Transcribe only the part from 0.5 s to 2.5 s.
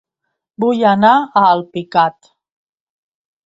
Vull anar a Alpicat